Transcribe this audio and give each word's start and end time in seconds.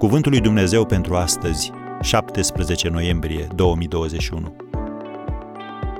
Cuvântul 0.00 0.30
lui 0.30 0.40
Dumnezeu 0.40 0.86
pentru 0.86 1.16
astăzi, 1.16 1.70
17 2.02 2.88
noiembrie 2.88 3.48
2021. 3.54 4.56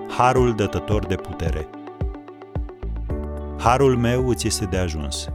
Harul 0.09 0.55
dătător 0.55 1.07
de 1.07 1.15
putere. 1.15 1.69
Harul 3.59 3.97
meu 3.97 4.29
îți 4.29 4.47
este 4.47 4.65
de 4.65 4.77
ajuns. 4.77 5.29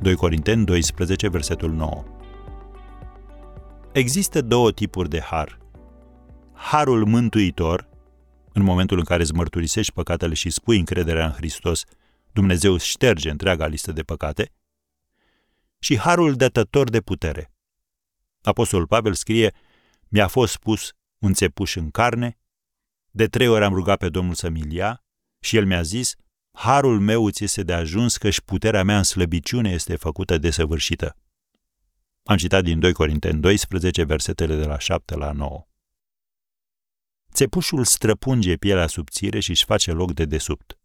2 0.00 0.14
Corinteni 0.14 0.64
12, 0.64 1.28
versetul 1.28 1.72
9. 1.72 2.04
Există 3.92 4.40
două 4.42 4.72
tipuri 4.72 5.08
de 5.08 5.20
har. 5.20 5.58
Harul 6.52 7.06
mântuitor, 7.06 7.88
în 8.52 8.62
momentul 8.62 8.98
în 8.98 9.04
care 9.04 9.22
îți 9.22 9.34
mărturisești 9.34 9.92
păcatele 9.92 10.34
și 10.34 10.50
spui 10.50 10.78
încrederea 10.78 11.24
în 11.24 11.32
Hristos, 11.32 11.84
Dumnezeu 12.32 12.72
îți 12.72 12.86
șterge 12.86 13.30
întreaga 13.30 13.66
listă 13.66 13.92
de 13.92 14.02
păcate, 14.02 14.52
și 15.78 15.98
harul 15.98 16.34
dătător 16.34 16.90
de 16.90 17.00
putere. 17.00 17.51
Apostolul 18.42 18.86
Pavel 18.86 19.14
scrie, 19.14 19.54
mi-a 20.08 20.28
fost 20.28 20.56
pus 20.56 20.92
un 21.18 21.32
țepuș 21.32 21.76
în 21.76 21.90
carne, 21.90 22.38
de 23.10 23.26
trei 23.26 23.48
ori 23.48 23.64
am 23.64 23.74
rugat 23.74 23.98
pe 23.98 24.08
Domnul 24.08 24.34
să-mi 24.34 24.74
ia 24.74 25.04
și 25.40 25.56
el 25.56 25.66
mi-a 25.66 25.82
zis, 25.82 26.14
harul 26.52 27.00
meu 27.00 27.24
îți 27.24 27.44
este 27.44 27.62
de 27.62 27.72
ajuns 27.72 28.16
că 28.16 28.30
și 28.30 28.42
puterea 28.42 28.82
mea 28.82 28.96
în 28.96 29.02
slăbiciune 29.02 29.70
este 29.70 29.96
făcută 29.96 30.38
desăvârșită. 30.38 31.16
Am 32.24 32.36
citat 32.36 32.64
din 32.64 32.80
2 32.80 32.92
Corinteni 32.92 33.40
12, 33.40 34.02
versetele 34.04 34.56
de 34.56 34.64
la 34.64 34.78
7 34.78 35.16
la 35.16 35.32
9. 35.32 35.66
Țepușul 37.32 37.84
străpunge 37.84 38.56
pielea 38.56 38.86
subțire 38.86 39.40
și 39.40 39.50
își 39.50 39.64
face 39.64 39.92
loc 39.92 40.12
de 40.12 40.24
desubt. 40.24 40.78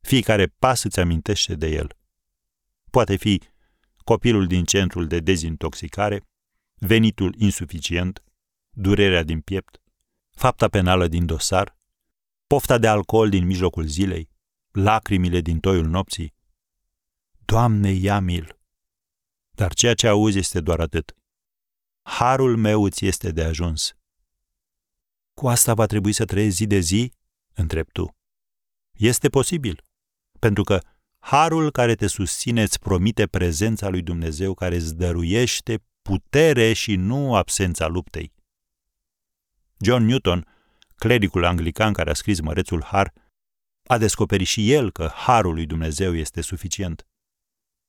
Fiecare 0.00 0.46
pas 0.46 0.82
îți 0.82 1.00
amintește 1.00 1.54
de 1.54 1.68
el. 1.68 1.96
Poate 2.90 3.16
fi 3.16 3.42
copilul 4.04 4.46
din 4.46 4.64
centrul 4.64 5.06
de 5.06 5.20
dezintoxicare, 5.20 6.26
venitul 6.78 7.34
insuficient, 7.38 8.22
durerea 8.70 9.22
din 9.22 9.40
piept, 9.40 9.80
fapta 10.30 10.68
penală 10.68 11.08
din 11.08 11.26
dosar, 11.26 11.78
pofta 12.46 12.78
de 12.78 12.88
alcool 12.88 13.28
din 13.28 13.46
mijlocul 13.46 13.86
zilei, 13.86 14.30
lacrimile 14.70 15.40
din 15.40 15.60
toiul 15.60 15.86
nopții. 15.86 16.34
Doamne, 17.44 17.90
ia 17.90 18.20
mil! 18.20 18.58
Dar 19.50 19.74
ceea 19.74 19.94
ce 19.94 20.06
auzi 20.06 20.38
este 20.38 20.60
doar 20.60 20.80
atât. 20.80 21.16
Harul 22.02 22.56
meu 22.56 22.84
îți 22.84 23.06
este 23.06 23.30
de 23.30 23.42
ajuns. 23.44 23.96
Cu 25.34 25.48
asta 25.48 25.74
va 25.74 25.86
trebui 25.86 26.12
să 26.12 26.24
trăiesc 26.24 26.56
zi 26.56 26.66
de 26.66 26.78
zi? 26.78 27.12
întreb 27.54 27.90
tu. 27.92 28.16
Este 28.92 29.28
posibil, 29.28 29.84
pentru 30.38 30.62
că 30.62 30.80
harul 31.18 31.70
care 31.70 31.94
te 31.94 32.06
susține 32.06 32.62
îți 32.62 32.78
promite 32.78 33.26
prezența 33.26 33.88
lui 33.88 34.02
Dumnezeu 34.02 34.54
care 34.54 34.74
îți 34.74 34.96
dăruiește 34.96 35.82
putere 36.06 36.72
și 36.72 36.96
nu 36.96 37.34
absența 37.34 37.86
luptei. 37.86 38.32
John 39.78 40.04
Newton, 40.04 40.46
clericul 40.94 41.44
anglican 41.44 41.92
care 41.92 42.10
a 42.10 42.14
scris 42.14 42.40
Mărețul 42.40 42.82
Har, 42.84 43.12
a 43.86 43.98
descoperit 43.98 44.46
și 44.46 44.72
el 44.72 44.92
că 44.92 45.10
harul 45.14 45.54
lui 45.54 45.66
Dumnezeu 45.66 46.14
este 46.14 46.40
suficient. 46.40 47.06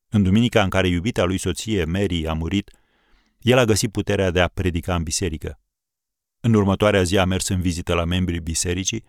În 0.10 0.24
duminica 0.24 0.64
în 0.64 0.70
care 0.70 0.88
iubita 0.88 1.24
lui 1.24 1.38
soție, 1.38 1.86
Mary, 1.86 2.28
a 2.28 2.34
murit, 2.34 2.72
el 3.40 3.58
a 3.58 3.66
găsit 3.66 3.92
puterea 3.92 4.32
de 4.32 4.42
a 4.42 4.48
predica 4.48 4.96
în 4.96 5.04
biserică. 5.04 5.60
În 6.40 6.54
următoarea 6.54 7.04
zi 7.04 7.18
a 7.18 7.26
mers 7.26 7.48
în 7.48 7.62
vizită 7.62 7.94
la 7.94 8.04
membrii 8.04 8.40
bisericii 8.40 9.04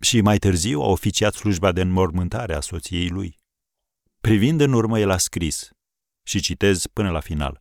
și 0.00 0.20
mai 0.20 0.38
târziu 0.38 0.80
a 0.80 0.86
oficiat 0.86 1.34
slujba 1.34 1.72
de 1.72 1.80
înmormântare 1.80 2.54
a 2.54 2.60
soției 2.60 3.08
lui. 3.08 3.38
Privind 4.20 4.60
în 4.60 4.72
urmă, 4.72 4.98
el 4.98 5.10
a 5.10 5.16
scris, 5.16 5.70
și 6.22 6.40
citez 6.40 6.86
până 6.86 7.10
la 7.10 7.20
final. 7.20 7.60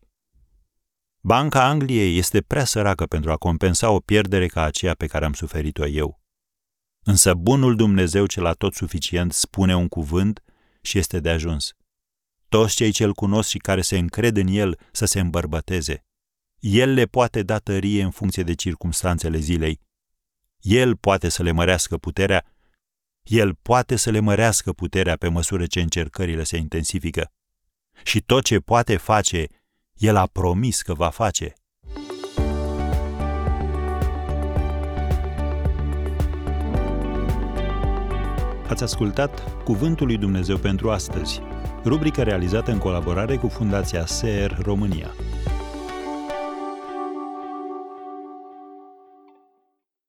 Banca 1.23 1.67
Angliei 1.67 2.17
este 2.17 2.41
prea 2.41 2.65
săracă 2.65 3.05
pentru 3.05 3.31
a 3.31 3.37
compensa 3.37 3.89
o 3.89 3.99
pierdere 3.99 4.47
ca 4.47 4.63
aceea 4.63 4.93
pe 4.93 5.07
care 5.07 5.25
am 5.25 5.33
suferit-o 5.33 5.87
eu. 5.87 6.21
Însă 7.03 7.33
bunul 7.33 7.75
Dumnezeu 7.75 8.25
cel 8.25 8.53
tot 8.53 8.73
suficient 8.73 9.33
spune 9.33 9.75
un 9.75 9.87
cuvânt 9.87 10.43
și 10.81 10.97
este 10.97 11.19
de 11.19 11.29
ajuns. 11.29 11.75
Toți 12.49 12.75
cei 12.75 12.91
ce-L 12.91 13.13
cunosc 13.13 13.49
și 13.49 13.57
care 13.57 13.81
se 13.81 13.97
încred 13.97 14.37
în 14.37 14.47
El 14.47 14.79
să 14.91 15.05
se 15.05 15.19
îmbărbăteze. 15.19 16.05
El 16.59 16.93
le 16.93 17.05
poate 17.05 17.43
da 17.43 17.57
tărie 17.57 18.03
în 18.03 18.11
funcție 18.11 18.43
de 18.43 18.53
circumstanțele 18.53 19.37
zilei. 19.37 19.81
El 20.59 20.97
poate 20.97 21.29
să 21.29 21.43
le 21.43 21.51
mărească 21.51 21.97
puterea 21.97 22.45
el 23.23 23.55
poate 23.55 23.95
să 23.95 24.09
le 24.09 24.19
mărească 24.19 24.73
puterea 24.73 25.15
pe 25.15 25.27
măsură 25.27 25.65
ce 25.65 25.81
încercările 25.81 26.43
se 26.43 26.57
intensifică. 26.57 27.31
Și 28.03 28.21
tot 28.21 28.43
ce 28.43 28.59
poate 28.59 28.97
face, 28.97 29.47
El 30.01 30.15
a 30.15 30.25
promis 30.31 30.81
că 30.81 30.93
va 30.93 31.09
face. 31.09 31.53
Ați 38.69 38.83
ascultat 38.83 39.63
Cuvântul 39.63 40.07
lui 40.07 40.17
Dumnezeu 40.17 40.57
pentru 40.57 40.89
astăzi, 40.89 41.41
rubrica 41.83 42.23
realizată 42.23 42.71
în 42.71 42.77
colaborare 42.77 43.35
cu 43.35 43.47
Fundația 43.47 44.05
SER 44.05 44.57
România. 44.61 45.11